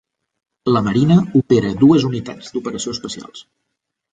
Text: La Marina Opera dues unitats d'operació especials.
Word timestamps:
La 0.75 0.81
Marina 0.87 1.17
Opera 1.41 1.73
dues 1.83 2.07
unitats 2.09 2.51
d'operació 2.57 2.95
especials. 2.99 3.45